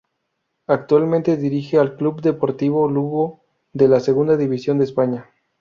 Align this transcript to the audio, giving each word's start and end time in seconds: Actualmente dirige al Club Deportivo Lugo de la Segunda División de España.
Actualmente 0.65 1.37
dirige 1.37 1.77
al 1.77 1.95
Club 1.95 2.21
Deportivo 2.21 2.89
Lugo 2.89 3.41
de 3.71 3.87
la 3.87 3.99
Segunda 3.99 4.35
División 4.35 4.79
de 4.79 4.85
España. 4.85 5.29